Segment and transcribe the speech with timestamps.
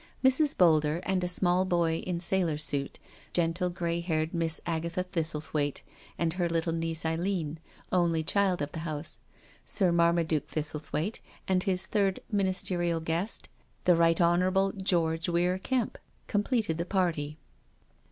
[0.23, 0.57] Mrs.
[0.57, 2.97] Boulder and a small boy in sailor suit,
[3.33, 5.83] gentle grey haired Miss Agatha Thistle thwaite
[6.17, 7.59] and her little niece Eileen—
[7.91, 9.19] only child of the house—
[9.63, 13.47] Sir Marmaduke Thistlethwaite and his third Ministerial guest,
[13.85, 17.37] the Right Honourable George Weir Kemp, completed the party.